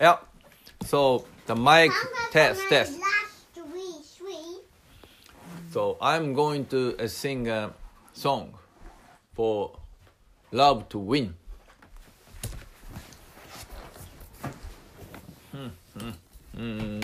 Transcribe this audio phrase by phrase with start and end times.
[0.00, 0.16] Yeah.
[0.86, 1.92] So the mic
[2.30, 2.98] test test.
[5.72, 7.72] So I'm going to uh, sing a
[8.12, 8.54] song
[9.34, 9.78] for
[10.50, 11.34] love to win.
[15.52, 16.10] Hmm, hmm,
[16.56, 17.00] hmm.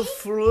[0.00, 0.49] Heart full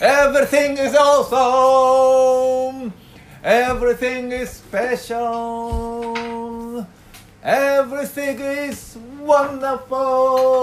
[0.00, 2.92] Everything is awesome.
[3.44, 6.16] Everything is special.
[7.44, 10.56] Everything is wonderful.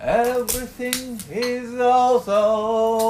[0.00, 3.08] Everything is awesome.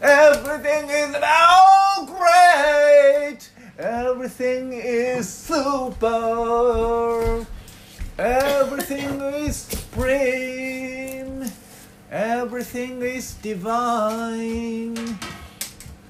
[0.00, 3.38] Everything is now great.
[3.78, 7.44] Everything is super.
[8.16, 11.44] Everything is supreme.
[12.12, 15.18] Everything is divine.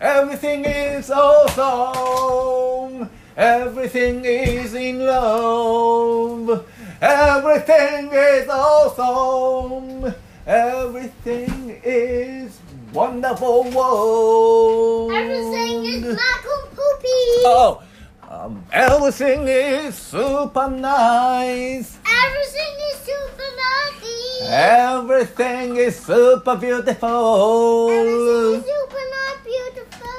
[0.00, 3.08] Everything is awesome.
[3.36, 6.66] Everything is in love.
[7.00, 10.14] Everything is awesome.
[10.46, 12.57] Everything is
[12.98, 15.12] wonderful world.
[15.12, 17.22] Everything is Michael Poopy.
[17.46, 17.82] Oh,
[18.28, 21.96] um, everything is super nice.
[22.02, 24.50] Everything is super naughty.
[24.50, 27.88] Everything is super beautiful.
[27.90, 30.18] Everything is super not beautiful.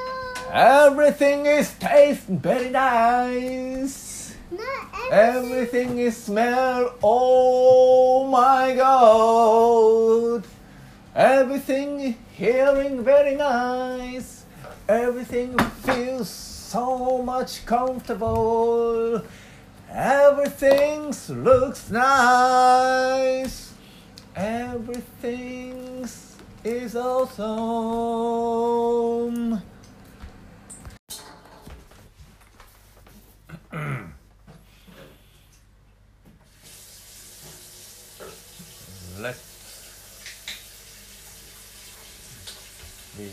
[0.50, 4.34] Everything is taste very nice.
[4.50, 5.52] Not everything.
[5.52, 6.94] Everything is smell.
[7.02, 10.44] Oh my god.
[11.14, 14.46] Everything hearing very nice.
[14.88, 19.22] Everything feels so much comfortable.
[19.92, 23.74] Everything looks nice.
[24.34, 26.08] Everything
[26.64, 28.00] is awesome.
[43.20, 43.30] be.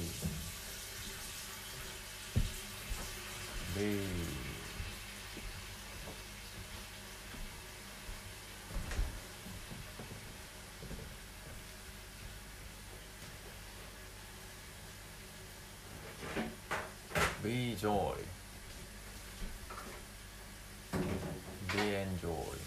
[3.76, 4.00] Be
[17.44, 18.16] be joy.
[21.74, 22.58] Be enjoy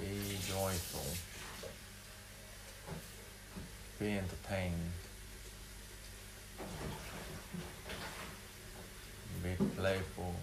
[0.00, 1.21] be joyful
[4.02, 4.90] be entertained.
[9.44, 10.34] Be playful.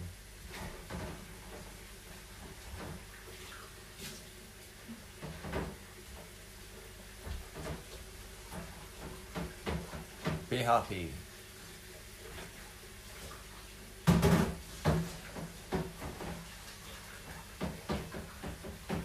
[10.48, 11.10] Be happy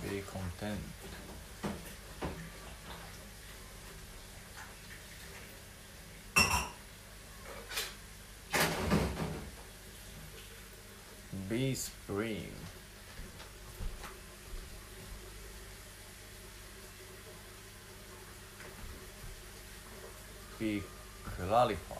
[0.01, 0.79] be content
[11.49, 12.51] be spring
[20.59, 20.81] be
[21.23, 21.99] clarified.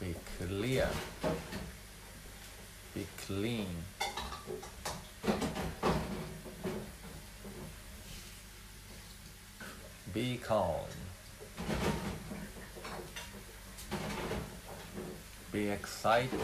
[0.00, 0.88] Be clear.
[2.94, 3.68] Be clean.
[10.12, 11.03] Be calm
[15.54, 16.40] be excited.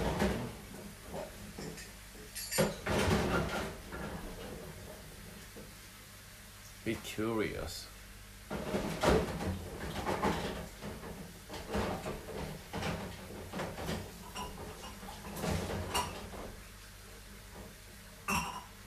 [6.85, 7.89] Be curious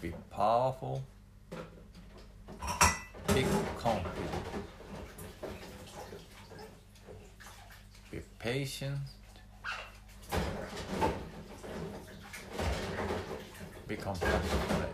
[0.03, 1.01] be powerful
[3.33, 3.45] be
[3.77, 4.17] confident
[8.11, 8.97] be patient
[13.87, 14.89] be compassionate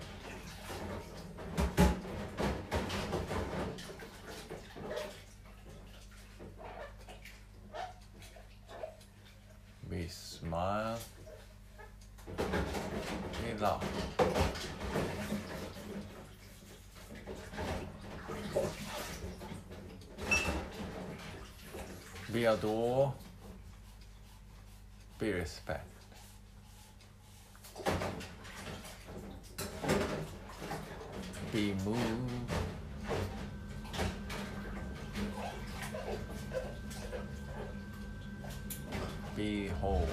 [9.90, 11.00] be smile
[22.32, 23.14] be adore
[25.18, 25.86] be respect
[31.52, 32.30] be moved
[39.36, 40.08] behold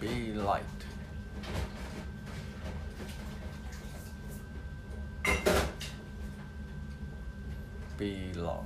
[0.00, 0.62] be light
[7.96, 8.64] be love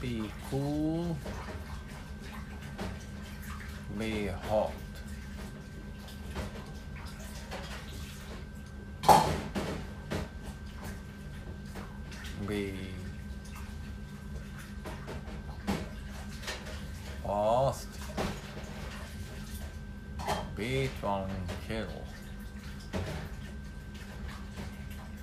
[0.00, 1.16] be cool
[3.98, 4.70] be hot
[20.64, 20.90] be
[21.20, 21.30] one
[21.68, 21.86] kill.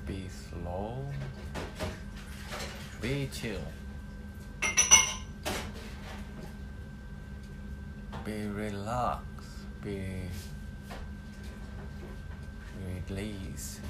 [0.08, 1.06] Be slow.
[3.02, 3.68] Be chill.
[8.24, 9.84] Be relaxed.
[9.84, 10.22] Be
[13.10, 13.82] release.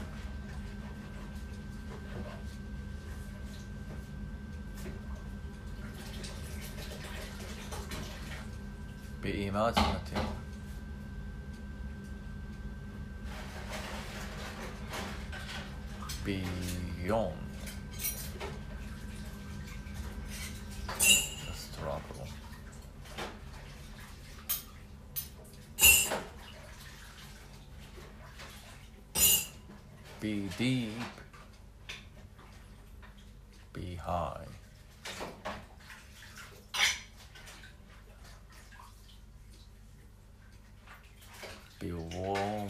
[9.21, 10.30] Be imaginative.
[34.01, 34.45] high.
[41.79, 42.60] Build.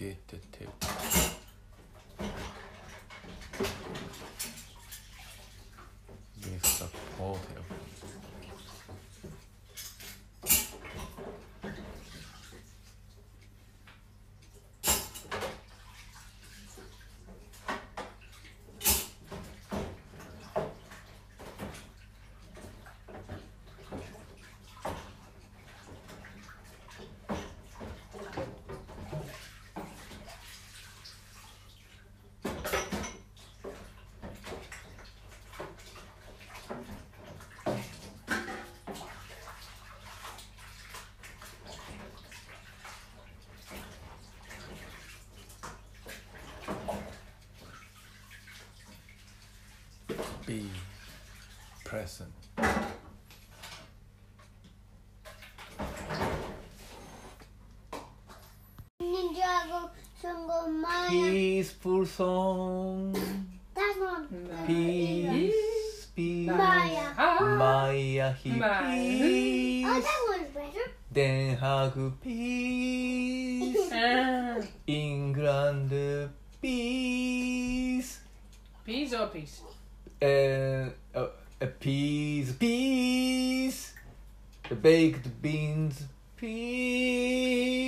[0.00, 0.66] てててて
[50.46, 50.66] Be
[51.84, 52.32] present.
[59.00, 61.08] Ninjago Sungo Maya.
[61.10, 63.12] Peaceful song.
[63.74, 66.06] That's not Peace.
[66.16, 66.50] Peace.
[66.50, 67.14] Maya.
[67.40, 69.84] Maya he Maya.
[69.86, 70.90] Oh, that one's better.
[71.12, 73.90] Den Haag peace.
[74.86, 76.30] England
[76.60, 78.20] peace.
[78.84, 79.62] peas or peace?
[80.22, 81.28] Uh, uh,
[81.62, 83.94] uh, peas, peas.
[84.82, 86.04] Baked beans,
[86.36, 87.80] peas.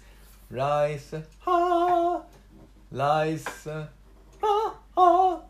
[0.51, 2.23] Rice ha.
[2.91, 3.67] Rice
[4.41, 5.50] ha ha.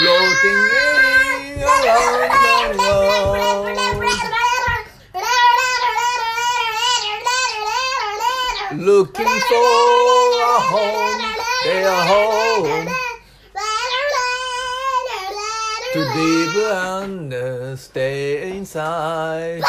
[0.00, 3.76] floating in around the world
[8.80, 10.42] looking for a
[10.72, 11.20] home
[11.64, 12.88] they are home.
[15.92, 16.00] To
[16.72, 19.62] and uh, stay inside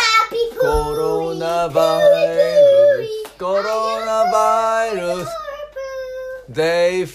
[0.61, 3.07] Coronavirus,
[3.37, 5.27] coronavirus.
[6.47, 7.05] They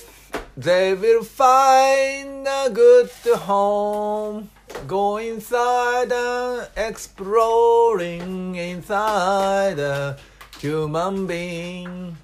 [0.57, 4.51] they will find a good home.
[4.87, 10.17] Go inside and exploring inside a
[10.59, 12.17] human being.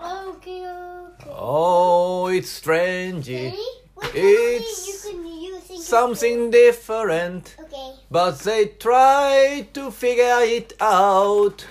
[0.00, 1.30] Okay, okay.
[1.30, 3.26] Oh, it's strange.
[3.26, 3.58] Daddy,
[4.14, 7.56] It's something you can use in Something different.
[7.58, 7.92] Okay.
[8.10, 11.66] But they try to figure it out.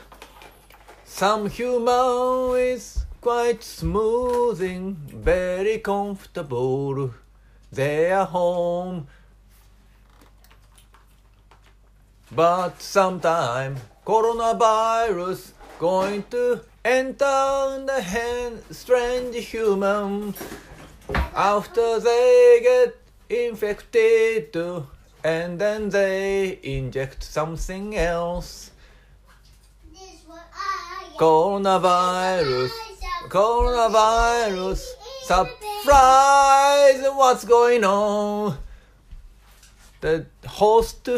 [1.06, 7.12] Some human is quite smoothing, very comfortable.
[7.72, 9.08] They are home
[12.36, 13.76] But sometime
[14.08, 20.34] coronavirus going to enter the hand strange human
[21.36, 22.98] after they get
[23.30, 24.58] infected
[25.24, 28.72] and then they inject something else.
[29.92, 32.72] This what I Coronavirus,
[33.34, 34.86] coronavirus,
[35.24, 37.02] surprise!
[37.16, 38.60] What's going on?
[40.02, 41.10] The host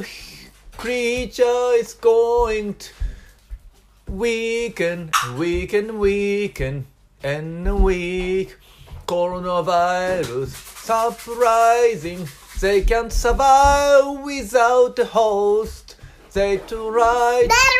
[0.77, 2.93] creature is going to
[4.07, 6.87] weaken, weaken, weaken,
[7.21, 8.55] and weak.
[9.07, 10.55] Coronavirus,
[10.85, 12.29] surprising.
[12.61, 15.97] They can't survive without the host.
[16.31, 17.75] They try Now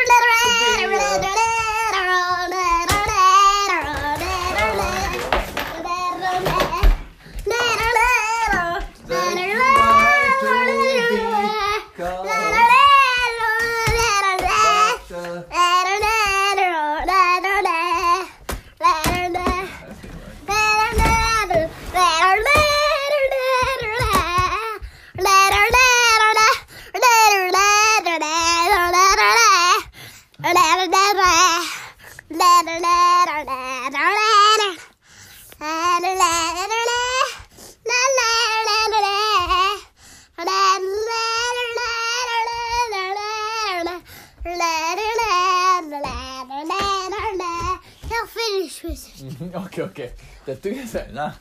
[49.54, 50.10] okay, okay.
[50.44, 51.32] Te estoy enseñando.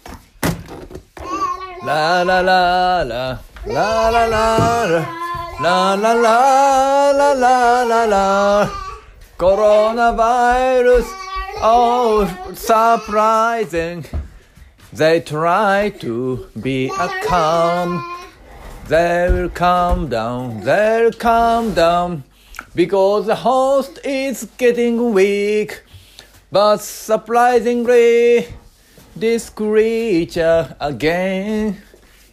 [1.84, 4.96] La la la la la la la la
[5.60, 8.72] la la la la la la
[9.38, 11.25] coronavirus.
[11.58, 14.06] Oh, surprising.
[14.94, 18.04] They try to be a calm.
[18.88, 22.24] They'll calm down, they'll calm down.
[22.76, 25.82] Because the host is getting weak.
[26.52, 28.48] But surprisingly,
[29.16, 31.82] this creature again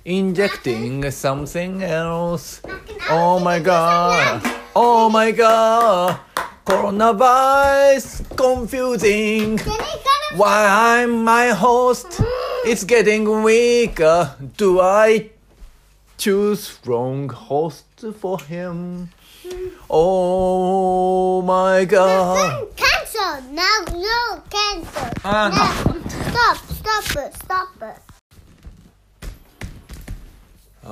[0.04, 2.60] injecting something else.
[3.08, 4.42] Oh my god.
[4.74, 6.20] Oh my god.
[6.64, 9.58] Coronavirus confusing.
[10.36, 12.20] Why I'm my host?
[12.64, 14.34] It's getting weaker.
[14.56, 15.30] Do I
[16.16, 19.10] choose wrong host for him?
[19.90, 22.68] Oh my god!
[22.76, 23.42] Cancel!
[23.50, 25.10] Now, no, cancel.
[25.24, 25.92] Ah, no.
[25.92, 27.98] No, stop, stop it, stop it.
[30.84, 30.90] We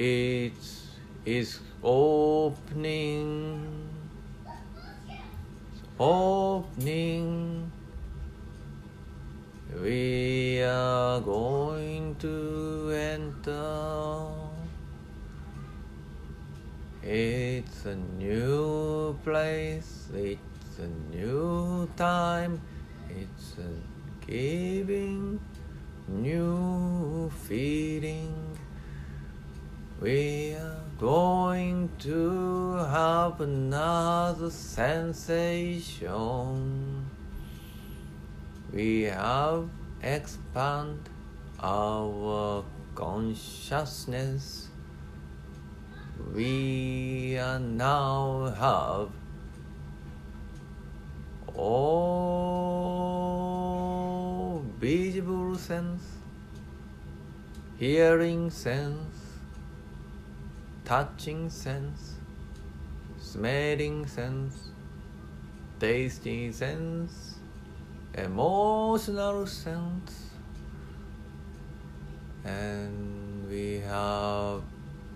[0.00, 0.52] It
[1.26, 3.66] is opening,
[5.98, 7.72] opening.
[9.82, 14.28] We are going to enter.
[17.02, 22.60] It's a new place, it's a new time,
[23.10, 25.40] it's a giving
[26.06, 28.47] new feeling.
[30.00, 36.00] We are going to have another sensation.
[38.72, 39.68] We have
[40.00, 41.00] expand
[41.60, 42.62] our
[42.94, 44.68] consciousness.
[46.32, 49.08] We are now have
[51.56, 52.78] all
[54.78, 56.04] visible sense,
[57.78, 59.07] hearing sense,
[60.88, 62.14] touching sense,
[63.20, 64.70] smelling sense,
[65.78, 67.34] tasting sense,
[68.14, 70.30] emotional sense,
[72.42, 74.62] and we have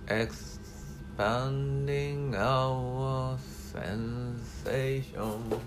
[0.08, 1.16] expanding
[2.36, 3.38] our
[3.72, 5.58] sensation.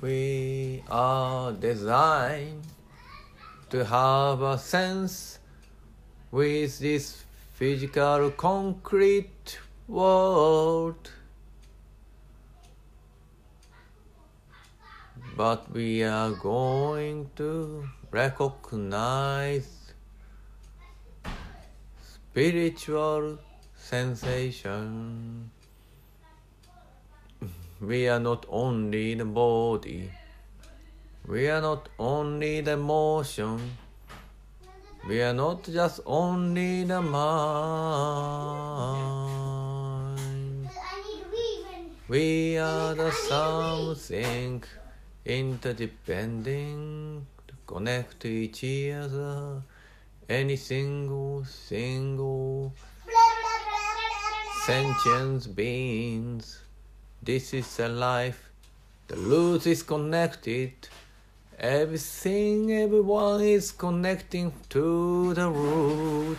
[0.00, 2.65] We are designed
[3.70, 5.38] to have a sense
[6.30, 7.24] with this
[7.54, 11.10] physical concrete world.
[15.36, 19.92] But we are going to recognize
[22.02, 23.38] spiritual
[23.74, 25.50] sensation.
[27.80, 30.10] We are not only the body,
[31.28, 33.58] we are not only the motion,
[35.08, 37.26] we are not just only the mind.
[42.08, 44.62] We are the something
[45.24, 48.62] interdependent, to connect to each
[48.94, 49.62] other.
[50.28, 52.72] Any single, single
[54.66, 56.60] sentient beings.
[57.22, 58.50] This is a life.
[59.08, 60.72] The root is connected.
[61.58, 66.36] Everything, everyone is connecting to the root.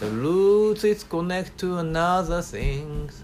[0.00, 3.22] The root is connected to another things.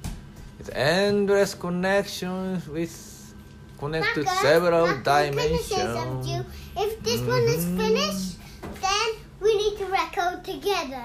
[0.58, 3.34] It's endless connections with
[3.78, 6.46] connect to several Marcus, can I say something to dimensions.
[6.76, 7.76] If this one is Mhm.
[7.78, 8.36] finished,
[8.82, 9.08] then
[9.40, 11.04] we need to record together.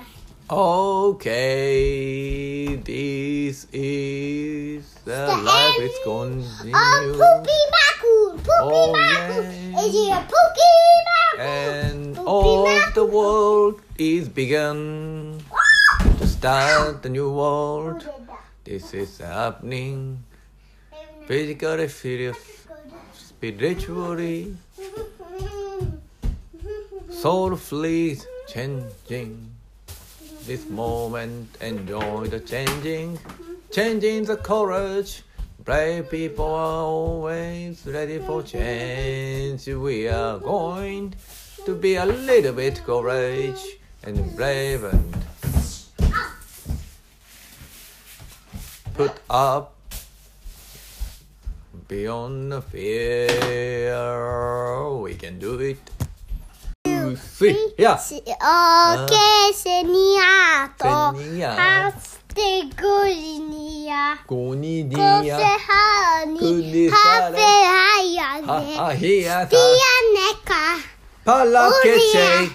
[1.45, 6.75] Okay, this is the, The life end is continue.
[6.75, 8.37] Oh, Poopy Macoon!
[8.45, 9.73] Poopy Oh, Macoon!
[9.73, 9.81] yeah.
[9.81, 10.77] Is a Pookie
[11.09, 11.41] Macoon?
[11.41, 12.93] and Poopy all Macoon.
[12.93, 15.41] the world is begun
[16.19, 18.07] to start the new world.
[18.63, 20.23] This is happening
[21.25, 22.39] physically, physically,
[23.13, 24.55] spiritually,
[27.09, 29.49] soulfully changing.
[30.45, 33.17] This moment, enjoy the changing,
[33.71, 35.23] changing the courage.
[35.63, 39.65] Brave people are always ready for change.
[39.65, 41.15] We are going
[41.65, 43.59] to be a little bit courage
[44.03, 45.15] and brave and
[48.93, 49.73] put up
[51.87, 53.97] beyond the fear.
[54.93, 55.94] We can do it
[57.05, 57.55] two, three.
[57.77, 57.93] Ja.
[57.93, 59.53] Okay, ah.
[59.53, 61.13] seniato.
[61.17, 62.15] Seniato.
[62.35, 64.17] Tegorinia.
[64.27, 64.97] Gonidia.
[64.97, 66.89] Kosehani.
[66.89, 68.79] Hafehayane.
[68.79, 69.55] Ahiata.
[69.55, 70.63] Pianeka.
[71.25, 72.51] Palakete.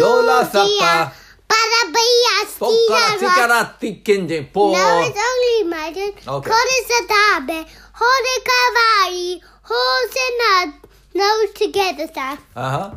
[0.00, 1.12] Lola sapa.
[1.48, 2.50] Parabias.
[2.58, 4.48] Pokaratikarati kenjen.
[4.52, 4.72] Po.
[4.72, 6.12] Now it's only imagine.
[6.26, 6.50] Okay.
[6.52, 7.66] Korisatabe.
[7.92, 9.42] Hore kawaii.
[9.62, 10.87] Hosenat
[11.18, 12.38] nose together, Sam.
[12.54, 12.90] Uh-huh.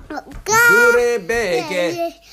[0.46, 1.84] Gurebeke,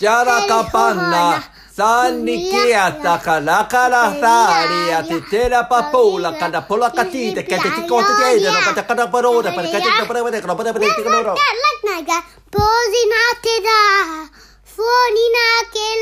[0.00, 1.42] jarakapanna,
[1.76, 9.88] sannikieta, kanakarasaaria, titera papula, kanapola katite, kete tikote tiede, no kata kata parode, pere kete
[9.88, 10.72] tikote parode, kano pere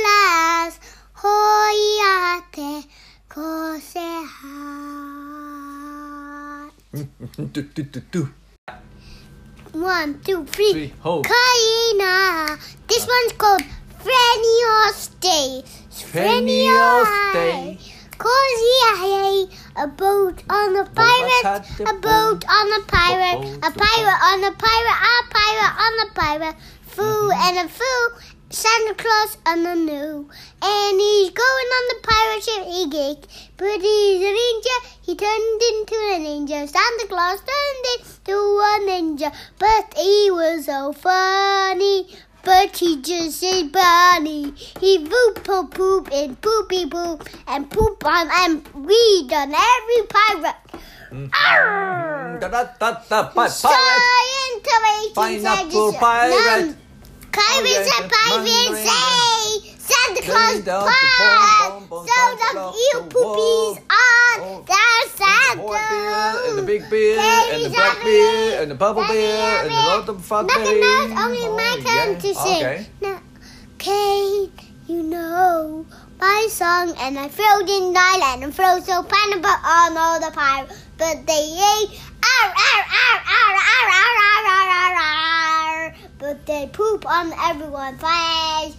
[0.06, 0.72] las,
[1.22, 2.14] hoi a
[2.54, 2.70] te,
[3.28, 4.08] kose
[9.76, 10.72] One, two, three.
[10.72, 11.20] Three, ho.
[11.20, 12.56] Kaina.
[12.88, 13.12] This ah.
[13.12, 13.62] one's called
[14.00, 15.62] Frenios Day.
[15.92, 17.78] Frenios Day.
[18.16, 24.44] Cozy I a boat on a pirate, a boat on a pirate, a pirate on
[24.44, 27.58] a pirate, a pirate on a pirate, foo mm-hmm.
[27.58, 28.08] and a foo,
[28.50, 30.30] Santa Claus on a new.
[30.62, 33.26] And he's going on the pirate ship, he geek.
[33.56, 36.68] But he's a ninja, he turned into a ninja.
[36.68, 42.06] Santa Claus turned into a ninja, but he was so funny.
[42.44, 44.54] But he just said bunny.
[44.80, 50.56] He poop poop poop and poopy poop and poop on and weed on every pirate.
[51.10, 51.26] Mm-hmm.
[51.34, 52.38] Arr!
[52.38, 56.66] da da da da pi- pirate Pineapple pirate.
[56.66, 56.76] Num-
[57.38, 58.86] Oh, and pirates mandarin.
[58.86, 61.68] say Santa Claus Bring down the pie.
[61.68, 66.90] bomb, bomb, bomb, So Santa the you poopies on Oh, the beer and the big
[66.90, 67.18] beer
[67.52, 71.10] and the black beer and the purple beer and the lot of fat Nothing berries.
[71.10, 72.56] else, only my Oh, turn to sing.
[72.64, 72.86] Okay.
[73.00, 73.20] Now,
[73.78, 74.50] Kate,
[74.88, 75.86] you know
[76.18, 80.30] my song, and I froze in the island and froze so pineapple on all the
[80.34, 85.65] pirates, but they ate arr, arr, arr, arr, arr, arr, arr, arr, arr, arr,
[86.18, 87.98] but they poop on everyone.
[87.98, 88.72] Flash.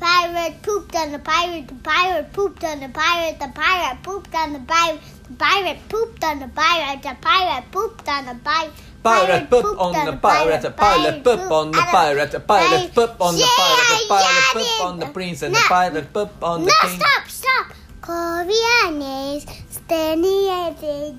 [0.00, 4.54] Pirate pooped on the pirate, the pirate pooped on the pirate, the pirate pooped on
[4.54, 8.72] the pirate, the pirate pooped on the pirate, the pirate pooped on the pirate.
[9.02, 13.36] Pirate poop on the pirate, a pirate poop on the pirate, a pirate poop on
[13.36, 16.88] the pirate, a pirate poop on the prince, and a pirate poop on the No,
[16.88, 16.98] king.
[16.98, 17.66] stop, stop.
[18.00, 21.12] Koreanes, standing at the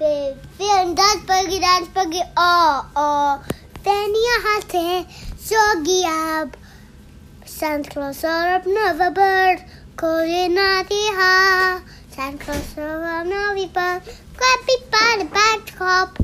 [0.00, 3.38] अंदाज पगी dance, पगी Oh, oh.
[3.84, 5.06] फैनिया हाथ है
[5.48, 6.04] soggy.
[6.06, 6.56] Up,
[7.46, 9.64] Santa Claus or up another bird,
[9.96, 11.80] calling out the ha.
[12.10, 14.02] Santa Claus or up another bird,
[14.36, 16.18] crappy by the back top.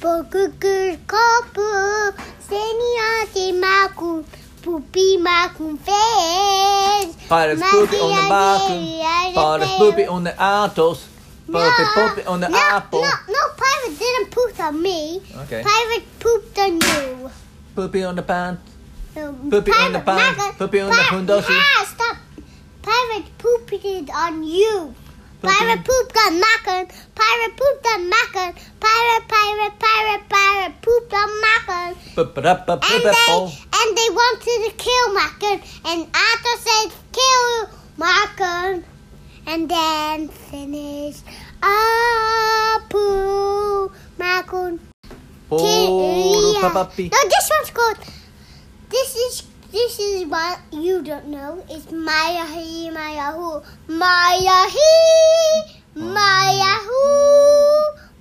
[0.00, 2.12] Bogugur kopu,
[2.48, 4.24] seniati makum,
[4.62, 7.16] poopy makum face.
[7.28, 11.13] Part of poopy on the makum, part of poopy on the atos
[11.52, 11.88] autos.
[11.94, 13.02] Poopy poopy on the no, apple.
[13.02, 15.20] No, no, pirate didn't poop on me.
[15.44, 15.62] Okay.
[15.62, 17.30] Pirate pooped on you.
[17.74, 18.62] Poopy on the pants.
[19.16, 21.46] No, Poopy on the pirate- pan, Pirate- poopy on the Pirate- hundoshi.
[21.50, 22.16] Ah, stop.
[22.82, 24.94] Pirate pooped on you.
[25.40, 26.88] Poopy- Pirate pooped on Macon.
[27.14, 28.54] Pirate pooped on Macon.
[28.80, 31.96] Pirate, pirate, pirate, pirate pooped on Macon.
[32.16, 35.60] And they, and they wanted to kill Macon.
[35.84, 38.84] And Arthur said, kill Macon.
[39.46, 41.24] And then finished.
[41.60, 43.00] Apu
[44.18, 44.80] Macon.
[46.60, 47.12] papapi.
[47.12, 47.98] No, this one's called.
[48.90, 51.64] This is this is what you don't know.
[51.68, 54.90] It's Maya he Maya who Maya he
[55.94, 57.02] Maya who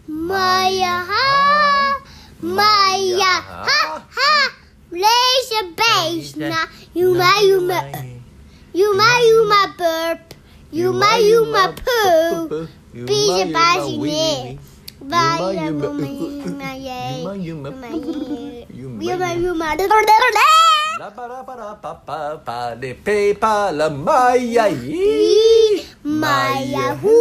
[0.07, 2.01] Maya ha
[2.41, 3.33] Maya
[3.67, 4.55] ha ha.
[4.91, 6.65] Laser bass now.
[6.93, 7.81] You ma you ma
[8.73, 10.32] you ma you ma burp.
[10.73, 12.65] You ma you ma poo.
[12.93, 14.57] Be the bassinet.
[15.03, 16.73] Bye, Yuma, Yuma, yuma, Yuma.
[16.81, 17.89] Yuma, yuma, Yuma,
[18.73, 19.69] Yuma, Yuma, yuma.
[19.77, 20.49] Yuma.
[20.99, 25.81] La ba ra ba ra pa pa pa de pe pa la maya yi.
[26.03, 27.17] Maya who,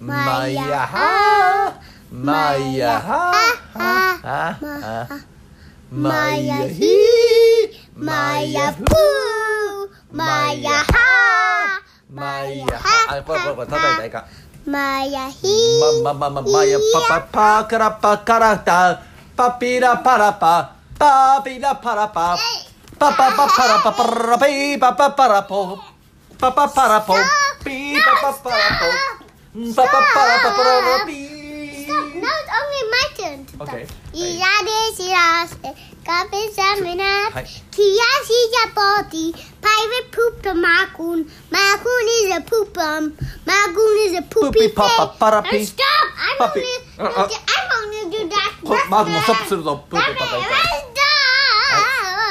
[0.00, 1.78] Maya ha.
[2.10, 3.22] Maya ha.
[4.26, 5.18] Ha ha.
[5.90, 11.65] Maya he, Maya poo, Maya ha,
[12.16, 14.26] マイヤあこれこれこれ叩いたらいいか
[14.66, 19.02] マヤヒーマママママヤパパパカラパカラタ
[19.36, 22.38] パピラパラパパピラパラパ
[22.98, 25.78] パパパパラパパラピパパパラポ
[26.38, 27.14] パパパラポ
[27.62, 28.56] ピパパパラ
[29.60, 31.35] ポパパパラパパラピ
[31.86, 32.06] stop.
[32.18, 33.38] Now it's only my turn.
[33.46, 33.84] to Okay.
[34.12, 35.54] Giraffe, giraffe,
[36.04, 36.98] garbage salmon,
[37.70, 39.34] Kia, she's a body.
[39.62, 41.30] Pirate pooped a magoon.
[41.50, 43.14] Magoon is a poopum.
[43.46, 44.68] Magoon is a poopy.
[44.68, 44.74] Poopy.
[44.78, 45.14] Oh,
[45.62, 46.06] stop.
[46.18, 47.28] I'm only, uh, uh.
[47.54, 48.52] I'm only do that.
[48.88, 50.40] 마구 뭐 섭스로 너 뿌뿌 빠빠.
[50.42, 51.06] Stop.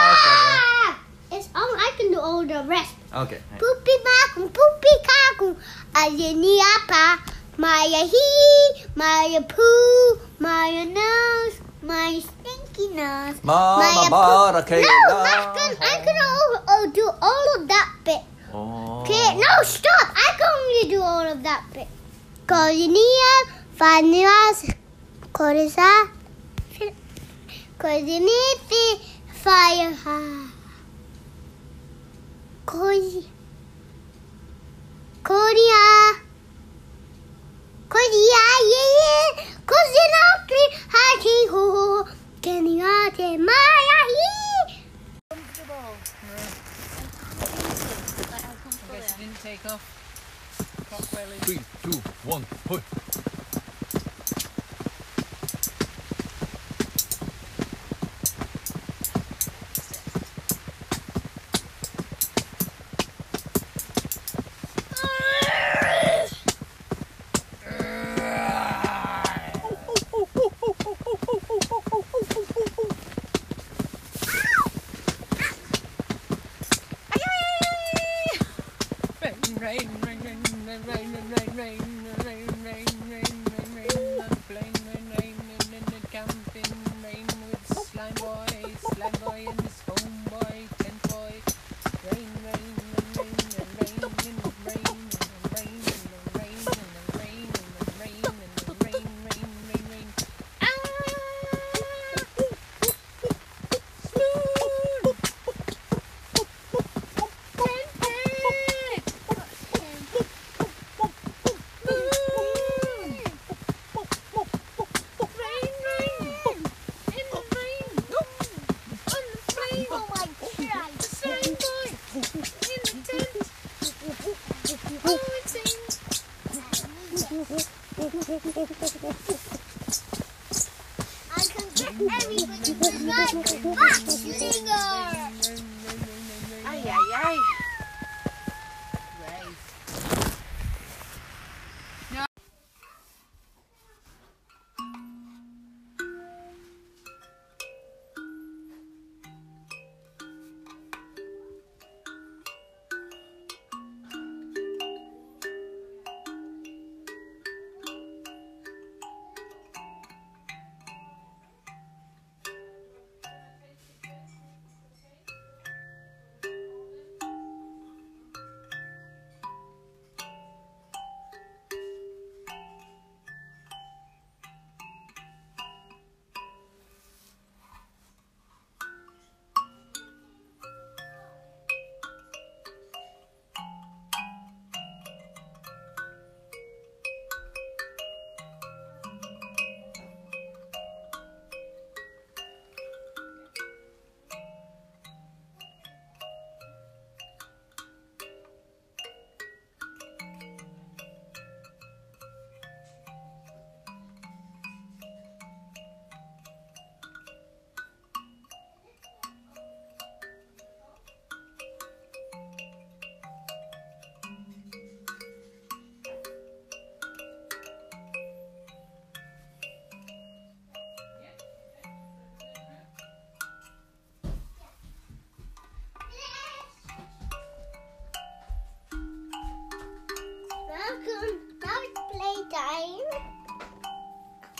[1.30, 2.97] It's all I can do all the rest.
[3.12, 3.40] Okay.
[3.58, 5.56] Poopy makum, poopy kakum,
[5.94, 7.18] ajini apa,
[7.56, 13.40] maya he, maya poo, maya nose, my stinky nose.
[13.42, 14.82] Mama, mama, okay.
[14.82, 15.56] No, not.
[15.56, 18.20] I'm gonna do all of that bit.
[18.52, 19.00] Oh.
[19.00, 20.12] Okay, no, stop.
[20.12, 21.88] I can only do all of that bit.
[22.46, 23.32] Colinia,
[23.76, 24.74] vanillas,
[25.32, 26.10] corisa,
[27.78, 29.00] coordinate,
[29.32, 29.96] fire.
[32.68, 33.24] Cody.
[37.88, 38.20] Cody.
[38.34, 39.44] Yeah, yeah.
[39.64, 40.38] Cody, not
[42.42, 42.84] Can you
[43.38, 43.78] my?
[45.30, 45.96] Comfortable.
[48.60, 49.82] I guess you didn't take off.
[51.46, 52.82] Three, two, one, push.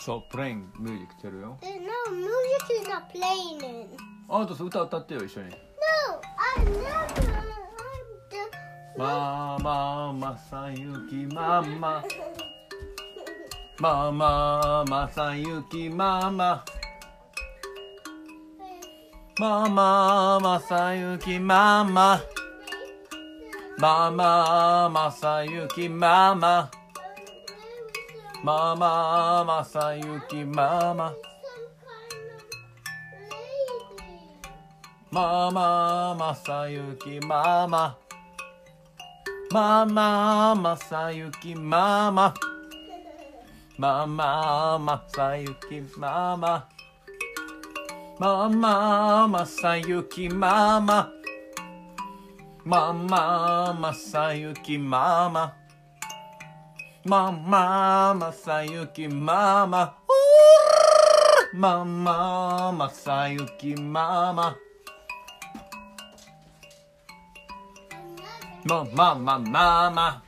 [0.08, 3.88] also playing music てるよ No, music is not playing.
[4.30, 5.54] あ、そう歌歌ってよ一緒に No,
[6.36, 7.28] I never
[8.96, 12.02] マママサユキママ
[13.78, 16.64] マママサユキママ
[19.38, 22.20] マママサユキママ
[23.78, 26.70] マママサユキママ
[28.44, 31.12] マママサユキママ。
[35.10, 37.98] マママサユキママ。
[39.50, 42.32] マママサユキママ。
[43.76, 46.68] マママサユキママ。
[48.20, 51.10] マママサユキママ。
[52.64, 55.57] マママサユキママ。
[57.04, 59.96] まままさゆきママ
[61.54, 61.84] マ
[62.72, 64.58] まあさゆきママ
[68.66, 70.22] あまあま。
[70.24, 70.27] あ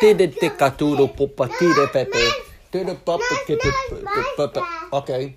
[0.00, 2.22] tide tika turo popa tide pepe.
[2.70, 3.36] Tide papa
[4.36, 4.62] papa.
[4.92, 5.36] Okay.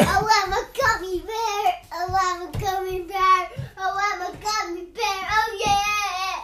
[0.00, 1.74] Oh, I'm a gummy bear.
[1.92, 3.50] I'm a gummy bear.
[3.78, 5.28] I'm a gummy bear.
[5.30, 6.34] Oh, yeah.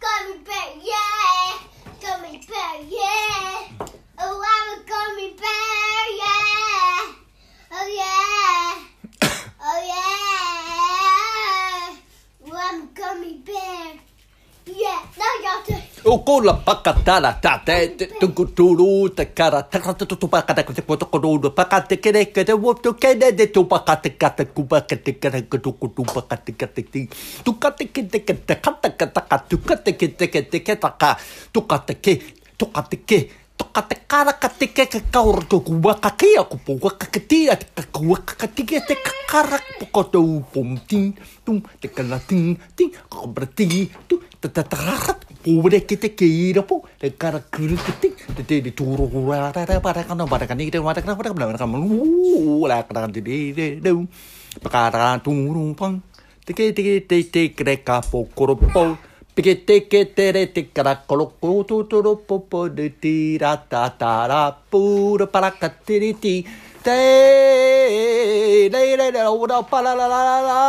[0.00, 1.58] Gummy bear, yeah.
[2.00, 3.68] Gummy bear, yeah.
[4.46, 7.14] I'm a gummy bear, yeah.
[7.72, 8.74] Oh, yeah.
[9.68, 10.06] Oh, yeah.
[12.46, 13.98] Oh, I'm a gummy bear.
[14.66, 15.34] Yeah, now
[16.06, 16.26] y'all do.
[16.26, 22.26] Ukola pakatara tate tungu turu te kara takata tu pakata te koto kodo pakate kere
[22.32, 27.08] kere woto kere de tu pakate kata kubakate kere kutu kutu pakate kate ti
[27.44, 31.16] tu kate kete kete kata kata kata tu kate kete kete kete ka
[31.52, 32.22] tu kate ke
[32.58, 37.06] tu kate ke tu kate kara kate ke ke kaur tu kubaka ke aku puka
[37.06, 38.94] ke ti at kubaka ke ke te
[39.26, 39.58] kara
[39.92, 46.14] koto pum tin tum te kala tin tin ko berti tu tatatarat pobre que te
[46.14, 50.18] quiero po de cara kuru que te te de turu ra ra ra para kan
[50.28, 53.90] para kan ni te para kan para kan kan lu la kan de de de
[54.62, 56.00] para turu pang
[56.44, 58.96] te que te te te cre ka po koro po
[59.36, 62.88] Pike te ke te re te kara kolo kolo tu tu ro po po de
[63.02, 64.38] ti ra ta ta ra
[64.70, 66.34] pura para ka ti ri ti
[66.82, 66.96] te
[68.72, 70.60] le le le o da pa la la la la la